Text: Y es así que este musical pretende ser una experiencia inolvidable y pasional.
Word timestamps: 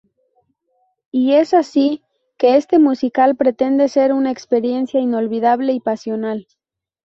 Y 1.11 1.33
es 1.33 1.53
así 1.53 2.01
que 2.39 2.57
este 2.57 2.79
musical 2.79 3.35
pretende 3.35 3.87
ser 3.87 4.13
una 4.13 4.31
experiencia 4.31 4.99
inolvidable 4.99 5.73
y 5.73 5.79
pasional. 5.79 6.47